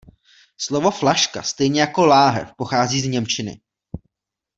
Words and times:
Slovo 0.57 0.91
flaška, 0.91 1.43
stejně 1.43 1.81
jako 1.81 2.05
láhev, 2.05 2.53
pochází 2.57 3.01
z 3.01 3.07
němčiny. 3.07 3.61